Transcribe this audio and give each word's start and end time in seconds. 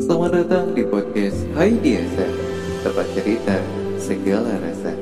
Selamat 0.00 0.40
datang 0.40 0.72
di 0.72 0.88
podcast 0.88 1.44
Hai 1.52 1.76
Diasa 1.84 2.24
Tempat 2.80 3.04
cerita 3.12 3.60
segala 4.00 4.56
rasa. 4.56 4.96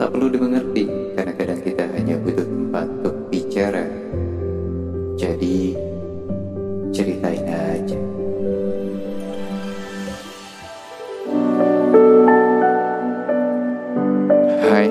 Tak 0.00 0.08
perlu 0.16 0.32
dimengerti 0.32 0.88
Karena 1.12 1.36
kadang 1.36 1.60
kita 1.60 1.92
hanya 1.92 2.16
butuh 2.24 2.48
tempat 2.48 2.88
untuk 2.88 3.28
bicara. 3.28 3.84
Jadi 5.20 5.76
Ceritain 6.88 7.44
aja. 7.52 8.00
Hai. 14.72 14.88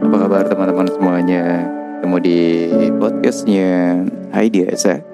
Apa 0.00 0.16
kabar 0.16 0.48
teman-teman 0.48 0.88
semuanya? 0.88 1.68
Ketemu 2.00 2.16
di 2.24 2.38
podcastnya 2.96 4.00
Hai 4.32 4.48
Diasa 4.48 5.13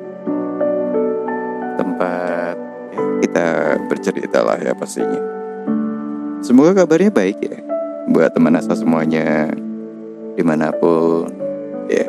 bercerita 3.90 4.46
lah 4.46 4.62
ya 4.62 4.70
pastinya. 4.70 5.18
Semoga 6.38 6.86
kabarnya 6.86 7.10
baik 7.10 7.38
ya 7.42 7.58
buat 8.06 8.30
teman 8.30 8.54
asa 8.54 8.78
semuanya 8.78 9.50
di 10.38 10.42
mana 10.46 10.70
pun 10.70 11.26
ya. 11.90 12.06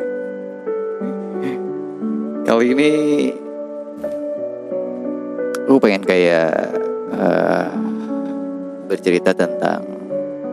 Kali 2.46 2.66
ini 2.70 2.90
aku 5.66 5.78
pengen 5.82 6.06
kayak 6.06 6.54
uh, 7.10 7.70
bercerita 8.86 9.34
tentang 9.34 9.82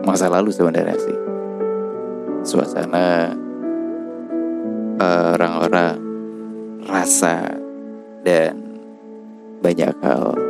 masa 0.02 0.26
lalu 0.26 0.50
sebenarnya 0.50 0.98
sih. 0.98 1.18
Suasana 2.42 3.36
uh, 4.98 5.36
orang-orang 5.38 5.96
rasa 6.88 7.54
dan 8.24 8.56
banyak 9.60 9.92
hal. 10.00 10.49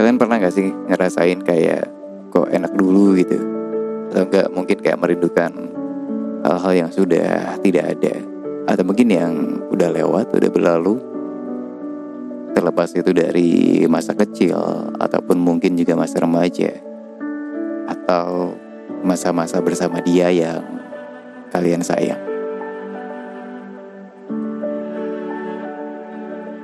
Kalian 0.00 0.16
pernah 0.16 0.40
gak 0.40 0.56
sih 0.56 0.72
ngerasain 0.72 1.44
kayak 1.44 1.84
kok 2.32 2.48
enak 2.48 2.72
dulu? 2.72 3.20
gitu? 3.20 3.36
Atau 4.08 4.24
enggak 4.32 4.48
mungkin 4.48 4.78
kayak 4.80 4.96
merindukan 4.96 5.52
hal-hal 6.40 6.72
yang 6.72 6.88
sudah 6.88 7.60
tidak 7.60 8.00
ada. 8.00 8.16
Atau 8.64 8.88
mungkin 8.88 9.12
yang 9.12 9.60
udah 9.68 9.92
lewat, 9.92 10.32
udah 10.32 10.48
berlalu. 10.48 10.96
Terlepas 12.56 12.96
itu 12.96 13.12
dari 13.12 13.84
masa 13.92 14.16
kecil 14.16 14.56
Ataupun 14.96 15.36
mungkin 15.36 15.76
juga 15.76 15.92
masa 16.00 16.24
remaja. 16.24 16.72
Atau 17.84 18.56
masa-masa 19.04 19.60
bersama 19.60 20.00
dia 20.00 20.32
yang 20.32 20.64
kalian 21.52 21.84
sayang. 21.84 22.24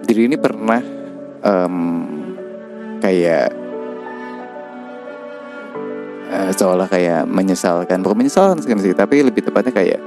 Diri 0.09 0.25
ini 0.25 0.41
pernah 0.41 0.81
um, 1.45 1.77
kayak 3.03 3.53
uh, 6.31 6.51
seolah 6.53 6.89
kayak 6.89 7.25
menyesalkan. 7.29 8.01
Bukan 8.03 8.25
menyesalkan 8.25 8.61
sih 8.81 8.97
tapi 8.97 9.25
lebih 9.25 9.45
tepatnya 9.45 9.73
kayak 9.73 10.01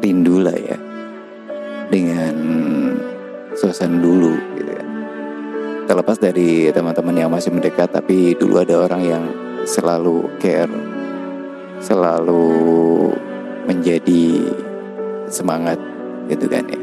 rindu 0.00 0.42
lah 0.42 0.56
ya. 0.56 0.78
Dengan 1.86 2.34
suasana 3.54 3.98
dulu 4.02 4.34
gitu 4.58 4.72
kan. 4.74 4.88
Terlepas 5.86 6.18
dari 6.18 6.68
teman-teman 6.74 7.14
yang 7.14 7.30
masih 7.30 7.54
mendekat 7.54 7.94
tapi 7.94 8.34
dulu 8.34 8.58
ada 8.58 8.86
orang 8.86 9.02
yang 9.06 9.24
selalu 9.66 10.30
care 10.38 10.96
selalu 11.80 12.48
menjadi 13.66 14.50
semangat 15.28 15.78
gitu 16.30 16.46
kan 16.50 16.64
ya. 16.66 16.80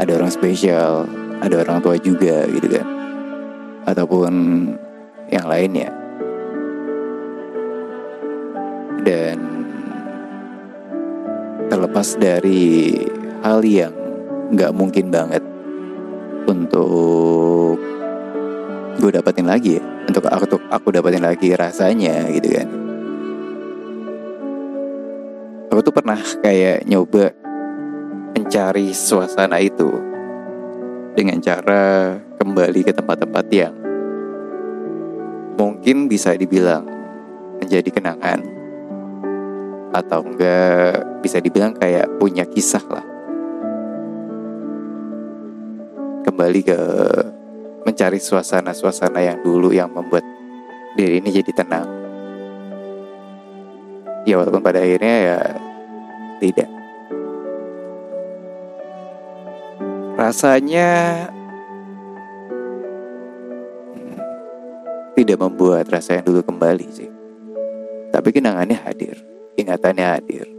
Ada 0.00 0.18
orang 0.18 0.32
spesial, 0.32 1.04
ada 1.44 1.54
orang 1.60 1.84
tua 1.84 1.96
juga 2.00 2.48
gitu 2.48 2.68
kan. 2.68 3.01
Ataupun 3.84 4.32
yang 5.32 5.46
lainnya. 5.46 5.90
Dan 9.02 9.36
terlepas 11.72 12.14
dari 12.20 12.94
hal 13.42 13.64
yang 13.66 13.90
nggak 14.52 14.76
mungkin 14.76 15.08
banget 15.10 15.42
untuk 16.46 17.80
gue 19.00 19.10
dapetin 19.10 19.48
lagi 19.48 19.80
ya 19.80 19.82
untuk 20.06 20.28
aku 20.28 20.60
aku 20.68 20.88
dapetin 20.92 21.24
lagi 21.24 21.56
rasanya 21.56 22.28
gitu 22.30 22.48
kan 22.54 22.68
aku 25.72 25.80
tuh 25.80 25.94
pernah 25.96 26.20
kayak 26.44 26.84
nyoba 26.84 27.32
mencari 28.36 28.92
suasana 28.92 29.56
itu 29.58 29.88
dengan 31.16 31.40
cara 31.40 32.16
kembali 32.42 32.82
ke 32.82 32.90
tempat-tempat 32.90 33.46
yang 33.54 33.70
mungkin 35.54 36.10
bisa 36.10 36.34
dibilang 36.34 36.82
menjadi 37.62 37.86
kenangan 37.86 38.42
atau 39.94 40.26
enggak 40.26 41.22
bisa 41.22 41.38
dibilang 41.38 41.70
kayak 41.78 42.10
punya 42.18 42.42
kisah 42.42 42.82
lah. 42.90 43.06
Kembali 46.26 46.60
ke 46.66 46.78
mencari 47.86 48.18
suasana-suasana 48.18 49.22
yang 49.22 49.38
dulu 49.46 49.70
yang 49.70 49.94
membuat 49.94 50.26
diri 50.98 51.22
ini 51.22 51.30
jadi 51.30 51.52
tenang. 51.54 51.86
Ya 54.26 54.42
walaupun 54.42 54.66
pada 54.66 54.82
akhirnya 54.82 55.16
ya 55.30 55.38
tidak. 56.42 56.70
Rasanya 60.18 60.90
tidak 65.22 65.38
membuat 65.38 65.86
rasa 65.86 66.18
yang 66.18 66.26
dulu 66.26 66.42
kembali 66.42 66.86
sih. 66.90 67.06
Tapi 68.10 68.28
kenangannya 68.34 68.74
hadir, 68.74 69.14
ingatannya 69.54 70.06
hadir. 70.18 70.50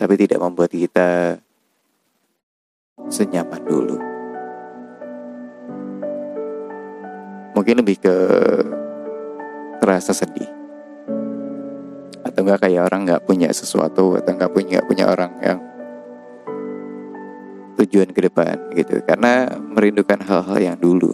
Tapi 0.00 0.14
tidak 0.16 0.40
membuat 0.40 0.72
kita 0.72 1.36
senyaman 3.12 3.62
dulu. 3.62 3.96
Mungkin 7.52 7.84
lebih 7.84 8.00
ke 8.00 8.16
terasa 9.84 10.16
sedih. 10.16 10.48
Atau 12.24 12.48
enggak 12.48 12.64
kayak 12.64 12.88
orang 12.88 13.04
nggak 13.04 13.24
punya 13.28 13.52
sesuatu 13.52 14.16
atau 14.16 14.32
nggak 14.32 14.52
punya 14.56 14.80
punya 14.80 15.12
orang 15.12 15.32
yang 15.44 15.60
tujuan 17.76 18.08
ke 18.16 18.20
depan 18.32 18.56
gitu 18.72 19.04
karena 19.04 19.52
merindukan 19.58 20.20
hal-hal 20.22 20.58
yang 20.60 20.76
dulu 20.78 21.12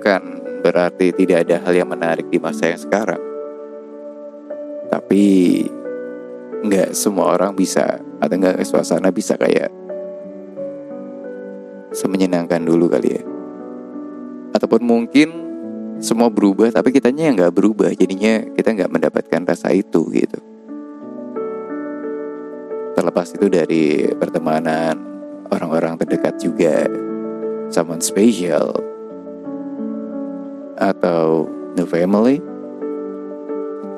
bukan 0.00 0.40
berarti 0.64 1.12
tidak 1.12 1.44
ada 1.44 1.60
hal 1.60 1.76
yang 1.76 1.92
menarik 1.92 2.24
di 2.32 2.40
masa 2.40 2.72
yang 2.72 2.80
sekarang. 2.80 3.20
Tapi 4.88 5.24
nggak 6.64 6.96
semua 6.96 7.36
orang 7.36 7.52
bisa 7.52 8.00
atau 8.16 8.32
nggak 8.32 8.64
suasana 8.64 9.12
bisa 9.12 9.36
kayak 9.36 9.68
semenyenangkan 11.92 12.64
dulu 12.64 12.88
kali 12.88 13.20
ya. 13.20 13.22
Ataupun 14.56 14.80
mungkin 14.80 15.28
semua 16.00 16.32
berubah 16.32 16.72
tapi 16.72 16.96
kitanya 16.96 17.28
yang 17.28 17.36
nggak 17.36 17.52
berubah. 17.60 17.92
Jadinya 17.92 18.40
kita 18.56 18.72
nggak 18.72 18.92
mendapatkan 18.96 19.44
rasa 19.44 19.68
itu 19.76 20.08
gitu. 20.16 20.40
Terlepas 22.96 23.36
itu 23.36 23.52
dari 23.52 24.08
pertemanan 24.16 24.96
orang-orang 25.52 26.00
terdekat 26.00 26.40
juga. 26.40 26.88
Someone 27.68 28.00
special 28.00 28.89
atau 30.80 31.44
new 31.76 31.84
family 31.84 32.40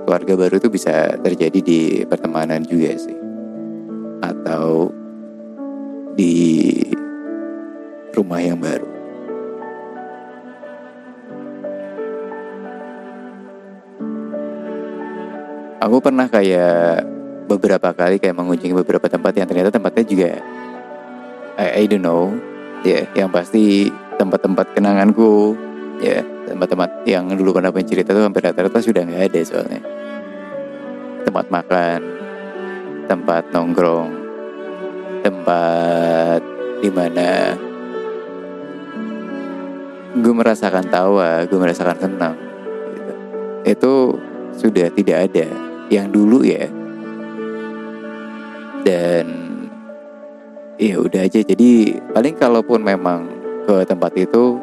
keluarga 0.03 0.35
baru 0.35 0.59
itu 0.59 0.69
bisa 0.69 1.15
terjadi 1.23 1.59
di 1.63 1.81
pertemanan 2.03 2.67
juga 2.67 2.91
sih. 2.99 3.15
Atau 4.23 4.91
di 6.19 6.35
rumah 8.13 8.43
yang 8.43 8.59
baru. 8.59 8.91
Aku 15.83 15.99
pernah 15.99 16.31
kayak 16.31 17.03
beberapa 17.51 17.91
kali 17.91 18.23
kayak 18.23 18.39
mengunjungi 18.39 18.75
beberapa 18.85 19.11
tempat 19.11 19.35
yang 19.35 19.51
ternyata 19.51 19.75
tempatnya 19.75 20.05
juga 20.07 20.31
I, 21.59 21.83
I 21.83 21.91
don't 21.91 22.07
know 22.07 22.31
ya 22.87 23.03
yeah, 23.03 23.05
yang 23.19 23.35
pasti 23.35 23.91
tempat-tempat 24.15 24.79
kenanganku 24.79 25.59
ya. 26.03 26.21
Tempat-tempat 26.51 27.07
yang 27.07 27.31
dulu 27.33 27.57
pernah 27.57 27.71
pencerita 27.71 28.11
itu 28.13 28.21
hampir 28.21 28.43
rata-rata 28.43 28.83
sudah 28.83 29.07
nggak 29.07 29.23
ada 29.31 29.41
soalnya. 29.47 29.83
Tempat 31.23 31.47
makan 31.49 32.01
tempat 33.07 33.45
nongkrong 33.51 34.11
tempat 35.23 36.41
di 36.83 36.91
mana 36.91 37.55
gue 40.17 40.33
merasakan 40.33 40.87
tawa 40.91 41.47
gue 41.47 41.59
merasakan 41.59 41.99
senang 41.99 42.35
gitu. 42.95 43.13
itu 43.65 43.93
sudah 44.59 44.87
tidak 44.93 45.31
ada 45.31 45.47
yang 45.93 46.09
dulu 46.09 46.41
ya. 46.41 46.69
Dan 48.83 49.27
ya 50.81 50.99
udah 50.99 51.23
aja. 51.23 51.41
Jadi 51.45 52.01
paling 52.11 52.35
kalaupun 52.35 52.81
memang 52.83 53.29
ke 53.69 53.87
tempat 53.87 54.11
itu 54.19 54.59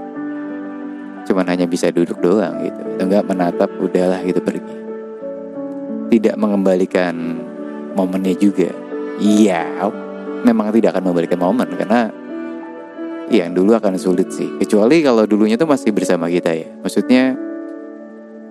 cuman 1.30 1.46
hanya 1.46 1.70
bisa 1.70 1.94
duduk 1.94 2.18
doang 2.18 2.58
gitu. 2.66 2.82
Enggak 2.98 3.30
menatap 3.30 3.70
udahlah 3.78 4.18
gitu 4.26 4.42
pergi. 4.42 4.76
Tidak 6.10 6.36
mengembalikan 6.42 7.14
momennya 7.94 8.34
juga. 8.34 8.74
Iya 9.22 9.86
memang 10.42 10.74
tidak 10.74 10.98
akan 10.98 11.04
mengembalikan 11.06 11.38
momen 11.38 11.70
karena 11.78 12.10
yang 13.30 13.54
dulu 13.54 13.78
akan 13.78 13.94
sulit 14.02 14.34
sih. 14.34 14.50
Kecuali 14.58 15.06
kalau 15.06 15.30
dulunya 15.30 15.54
tuh 15.54 15.70
masih 15.70 15.94
bersama 15.94 16.26
kita 16.26 16.50
ya. 16.50 16.74
Maksudnya 16.82 17.38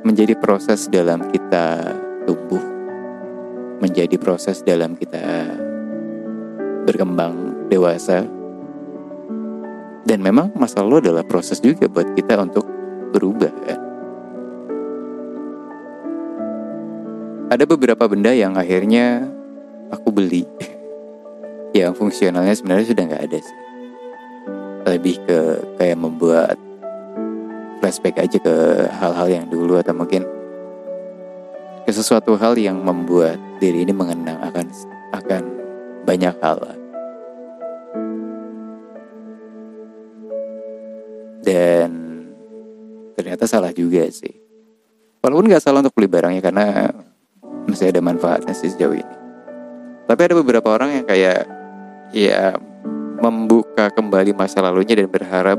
menjadi 0.06 0.38
proses 0.38 0.86
dalam 0.86 1.26
kita 1.34 1.98
tumbuh 2.22 2.78
menjadi 3.78 4.18
proses 4.18 4.60
dalam 4.62 4.98
kita 4.98 5.54
berkembang 6.84 7.66
dewasa. 7.70 8.26
Dan 10.08 10.24
memang 10.24 10.52
masa 10.56 10.80
lalu 10.80 11.08
adalah 11.08 11.24
proses 11.24 11.60
juga 11.60 11.84
buat 11.84 12.16
kita 12.16 12.40
untuk 12.40 12.64
berubah 13.18 13.50
kan. 13.66 13.80
Ada 17.50 17.64
beberapa 17.66 18.06
benda 18.06 18.30
yang 18.30 18.54
akhirnya 18.54 19.26
aku 19.90 20.14
beli 20.14 20.46
yang 21.78 21.98
fungsionalnya 21.98 22.54
sebenarnya 22.54 22.86
sudah 22.86 23.04
nggak 23.10 23.24
ada 23.26 23.38
sih. 23.42 23.58
Lebih 24.86 25.16
ke 25.26 25.38
kayak 25.82 25.98
membuat 25.98 26.56
flashback 27.82 28.22
aja 28.22 28.38
ke 28.38 28.54
hal-hal 28.86 29.26
yang 29.26 29.46
dulu 29.50 29.82
atau 29.82 29.92
mungkin 29.92 30.22
ke 31.82 31.90
sesuatu 31.90 32.38
hal 32.38 32.54
yang 32.54 32.78
membuat 32.78 33.42
diri 33.58 33.82
ini 33.82 33.90
mengenang 33.90 34.38
akan 34.44 34.66
akan 35.10 35.42
banyak 36.04 36.36
hal 36.38 36.78
dan 41.48 41.97
ternyata 43.38 43.54
salah 43.54 43.70
juga 43.70 44.02
sih. 44.10 44.34
Walaupun 45.22 45.46
nggak 45.46 45.62
salah 45.62 45.78
untuk 45.78 45.94
beli 45.94 46.10
barangnya 46.10 46.42
karena 46.42 46.90
masih 47.70 47.94
ada 47.94 48.02
manfaatnya 48.02 48.50
sih 48.50 48.66
sejauh 48.74 48.98
ini. 48.98 49.16
Tapi 50.10 50.20
ada 50.26 50.34
beberapa 50.34 50.74
orang 50.74 50.98
yang 50.98 51.06
kayak 51.06 51.46
ya 52.10 52.58
membuka 53.22 53.94
kembali 53.94 54.34
masa 54.34 54.58
lalunya 54.58 54.98
dan 54.98 55.06
berharap 55.06 55.54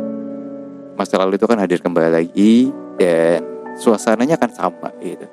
masa 0.99 1.15
lalu 1.23 1.39
itu 1.39 1.47
kan 1.47 1.55
hadir 1.55 1.79
kembali 1.79 2.11
lagi 2.11 2.67
dan 2.99 3.47
suasananya 3.79 4.35
akan 4.35 4.51
sama 4.51 4.91
gitu. 4.99 5.27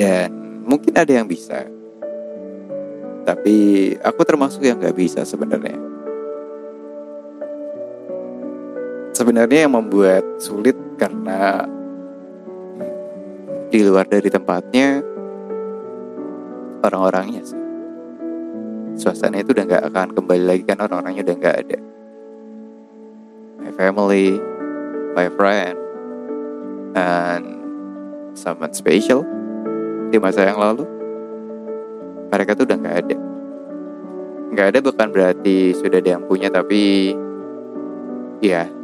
Dan 0.00 0.32
mungkin 0.64 0.96
ada 0.96 1.12
yang 1.12 1.28
bisa. 1.28 1.68
Tapi 3.28 3.56
aku 4.00 4.20
termasuk 4.24 4.64
yang 4.64 4.80
nggak 4.80 4.96
bisa 4.96 5.20
sebenarnya. 5.28 5.91
Sebenarnya 9.32 9.64
yang 9.64 9.72
membuat 9.80 10.24
sulit 10.36 10.76
karena 11.00 11.64
di 13.72 13.80
luar 13.80 14.04
dari 14.04 14.28
tempatnya 14.28 15.00
orang-orangnya 16.84 17.40
sih. 17.40 17.56
Suasana 19.00 19.40
itu 19.40 19.56
udah 19.56 19.64
nggak 19.64 19.84
akan 19.88 20.08
kembali 20.12 20.44
lagi 20.44 20.62
kan 20.68 20.84
orang-orangnya 20.84 21.24
udah 21.24 21.36
nggak 21.40 21.56
ada. 21.64 21.78
My 23.64 23.72
family, 23.72 24.36
my 25.16 25.32
friend, 25.32 25.80
and 26.92 27.44
someone 28.36 28.76
special 28.76 29.24
di 30.12 30.20
masa 30.20 30.44
yang 30.44 30.60
lalu 30.60 30.84
mereka 32.28 32.52
tuh 32.52 32.68
udah 32.68 32.76
nggak 32.76 32.96
ada 33.00 33.16
nggak 34.52 34.66
ada 34.76 34.78
bukan 34.84 35.08
berarti 35.08 35.72
sudah 35.72 36.04
ada 36.04 36.20
yang 36.20 36.24
punya 36.28 36.52
tapi 36.52 37.16
ya 38.44 38.81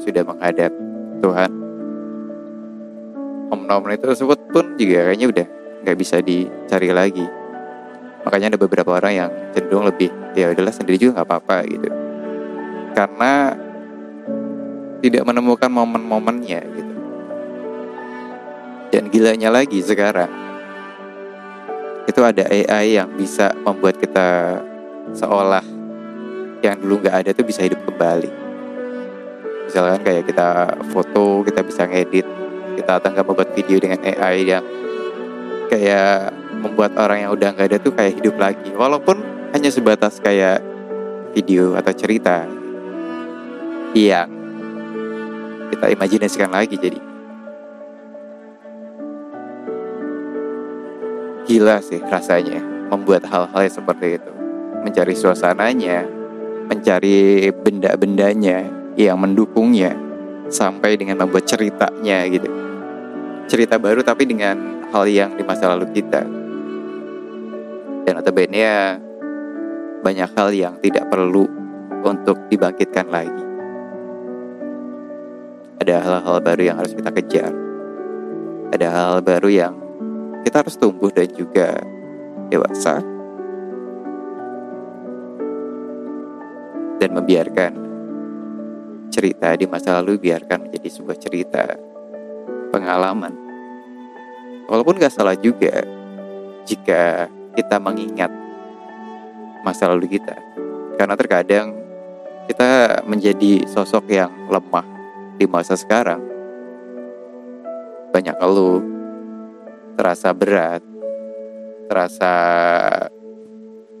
sudah 0.00 0.24
menghadap 0.24 0.72
Tuhan. 1.20 1.50
Momen-momen 3.52 3.98
itu 3.98 4.06
tersebut 4.08 4.38
pun 4.50 4.64
juga 4.80 5.10
kayaknya 5.10 5.26
udah 5.28 5.46
nggak 5.84 5.96
bisa 5.98 6.18
dicari 6.24 6.88
lagi. 6.90 7.26
Makanya 8.24 8.56
ada 8.56 8.58
beberapa 8.60 8.96
orang 8.96 9.12
yang 9.16 9.30
cenderung 9.52 9.88
lebih 9.88 10.12
ya 10.36 10.52
udahlah 10.52 10.72
sendiri 10.72 10.96
juga 11.00 11.20
nggak 11.20 11.28
apa-apa 11.28 11.56
gitu. 11.68 11.88
Karena 12.96 13.54
tidak 15.00 15.22
menemukan 15.24 15.70
momen-momennya 15.72 16.60
gitu. 16.76 16.94
Dan 18.90 19.08
gilanya 19.08 19.48
lagi 19.54 19.80
sekarang 19.80 20.30
itu 22.10 22.20
ada 22.26 22.42
AI 22.50 22.98
yang 22.98 23.08
bisa 23.14 23.54
membuat 23.62 23.96
kita 24.02 24.58
seolah 25.14 25.62
yang 26.60 26.76
dulu 26.76 27.00
nggak 27.06 27.16
ada 27.24 27.30
tuh 27.32 27.46
bisa 27.46 27.64
hidup 27.64 27.80
kembali. 27.86 28.49
Misalkan 29.70 30.02
kayak 30.02 30.26
kita 30.26 30.66
foto, 30.90 31.46
kita 31.46 31.62
bisa 31.62 31.86
ngedit, 31.86 32.26
kita 32.74 32.98
tangga 32.98 33.22
membuat 33.22 33.54
video 33.54 33.78
dengan 33.78 34.02
AI 34.02 34.42
yang 34.42 34.66
kayak 35.70 36.34
membuat 36.58 36.98
orang 36.98 37.22
yang 37.22 37.30
udah 37.30 37.54
nggak 37.54 37.70
ada 37.70 37.78
tuh 37.78 37.94
kayak 37.94 38.18
hidup 38.18 38.34
lagi. 38.34 38.74
Walaupun 38.74 39.22
hanya 39.54 39.70
sebatas 39.70 40.18
kayak 40.18 40.58
video 41.38 41.78
atau 41.78 41.94
cerita 41.94 42.50
yang 43.94 44.26
kita 45.70 45.86
imajinasikan 45.94 46.50
lagi 46.50 46.74
jadi 46.74 46.98
gila 51.46 51.78
sih 51.78 52.02
rasanya 52.10 52.58
membuat 52.90 53.22
hal-hal 53.30 53.70
seperti 53.70 54.18
itu. 54.18 54.32
Mencari 54.82 55.14
suasananya, 55.14 56.10
mencari 56.66 57.54
benda-bendanya 57.54 58.79
yang 59.08 59.20
mendukungnya, 59.20 59.96
sampai 60.50 60.98
dengan 60.98 61.22
membuat 61.24 61.46
ceritanya 61.46 62.26
gitu. 62.26 62.50
Cerita 63.46 63.78
baru 63.78 64.02
tapi 64.02 64.26
dengan 64.26 64.84
hal 64.90 65.06
yang 65.06 65.34
di 65.38 65.42
masa 65.46 65.70
lalu 65.72 65.88
kita. 65.94 66.26
Dan 68.04 68.12
notabene 68.18 68.98
banyak 70.02 70.30
hal 70.34 70.48
yang 70.50 70.74
tidak 70.82 71.06
perlu 71.06 71.46
untuk 72.02 72.36
dibangkitkan 72.50 73.06
lagi. 73.08 73.44
Ada 75.80 75.96
hal-hal 76.04 76.36
baru 76.44 76.62
yang 76.62 76.76
harus 76.76 76.92
kita 76.92 77.10
kejar. 77.14 77.52
Ada 78.70 78.86
-hal 78.92 79.24
baru 79.24 79.48
yang 79.48 79.74
kita 80.44 80.62
harus 80.62 80.76
tumbuh 80.76 81.10
dan 81.10 81.28
juga 81.32 81.80
dewasa 82.52 83.00
dan 87.00 87.10
membiarkan 87.16 87.89
cerita 89.10 89.52
di 89.58 89.66
masa 89.66 89.98
lalu 89.98 90.16
biarkan 90.16 90.70
menjadi 90.70 90.88
sebuah 90.88 91.18
cerita 91.18 91.76
pengalaman 92.70 93.34
walaupun 94.70 94.96
gak 95.02 95.12
salah 95.12 95.34
juga 95.34 95.82
jika 96.64 97.26
kita 97.58 97.76
mengingat 97.82 98.30
masa 99.66 99.90
lalu 99.90 100.16
kita 100.16 100.38
karena 100.96 101.18
terkadang 101.18 101.74
kita 102.46 103.02
menjadi 103.04 103.66
sosok 103.66 104.06
yang 104.10 104.30
lemah 104.46 104.86
di 105.36 105.44
masa 105.50 105.74
sekarang 105.74 106.22
banyak 108.10 108.34
keluh 108.38 109.00
terasa 110.00 110.32
berat, 110.32 110.82
terasa 111.86 112.32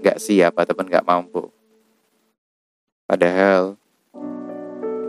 nggak 0.00 0.16
siap 0.16 0.56
ataupun 0.56 0.88
nggak 0.88 1.04
mampu. 1.04 1.44
Padahal 3.04 3.79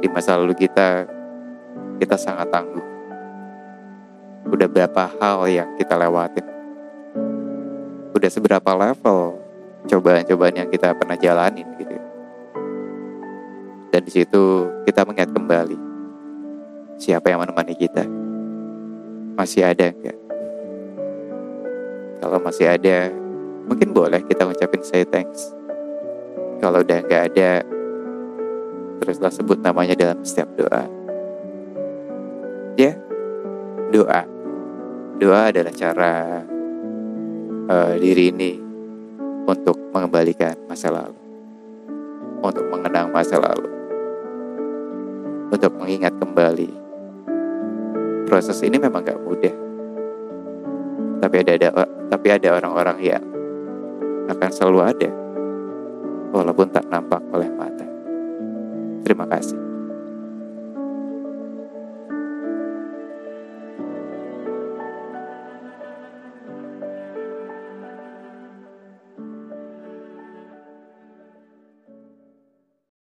di 0.02 0.10
masa 0.10 0.34
lalu 0.34 0.58
kita, 0.58 1.06
kita 2.02 2.18
sangat 2.18 2.50
tangguh. 2.50 2.82
Udah 4.50 4.66
berapa 4.66 5.14
hal 5.22 5.46
yang 5.46 5.70
kita 5.78 5.94
lewatin. 5.94 6.44
Udah 8.18 8.30
seberapa 8.34 8.72
level 8.74 9.38
cobaan-cobaan 9.86 10.58
yang 10.58 10.70
kita 10.74 10.98
pernah 10.98 11.14
jalanin 11.16 11.70
gitu. 11.78 11.96
Dan 13.94 14.02
di 14.02 14.12
situ 14.12 14.68
kita 14.90 15.06
mengingat 15.06 15.30
kembali 15.30 15.78
siapa 16.98 17.30
yang 17.30 17.46
menemani 17.46 17.78
kita. 17.78 18.02
Masih 19.38 19.62
ada 19.62 19.94
enggak? 19.94 20.18
Kalau 22.22 22.38
masih 22.42 22.66
ada, 22.70 23.10
mungkin 23.66 23.94
boleh 23.94 24.22
kita 24.26 24.46
ngucapin 24.46 24.82
say 24.82 25.06
thanks. 25.06 25.54
Kalau 26.62 26.86
udah 26.86 27.02
nggak 27.02 27.24
ada, 27.34 27.66
teruslah 29.02 29.34
sebut 29.34 29.58
namanya 29.60 29.98
dalam 29.98 30.22
setiap 30.22 30.48
doa. 30.54 30.86
Ya, 32.78 32.94
doa. 33.90 34.22
Doa 35.18 35.42
adalah 35.50 35.74
cara 35.74 36.46
uh, 37.66 37.94
diri 37.98 38.30
ini 38.30 38.62
untuk 39.50 39.76
mengembalikan 39.90 40.54
masa 40.70 40.94
lalu, 40.94 41.18
untuk 42.46 42.66
mengenang 42.70 43.10
masa 43.10 43.42
lalu, 43.42 43.70
untuk 45.50 45.74
mengingat 45.82 46.14
kembali. 46.22 46.70
Proses 48.30 48.62
ini 48.62 48.80
memang 48.80 49.04
gak 49.04 49.20
mudah 49.20 49.72
tapi 51.22 51.46
ada 51.46 51.54
ada 51.54 51.70
tapi 52.10 52.28
ada 52.34 52.50
orang-orang 52.58 52.98
yang 53.06 53.24
akan 54.26 54.50
selalu 54.50 54.80
ada 54.82 55.10
walaupun 56.34 56.68
tak 56.74 56.84
nampak 56.90 57.22
oleh 57.30 57.46
mata. 57.54 57.81
Terima 59.12 59.28
kasih. 59.28 59.61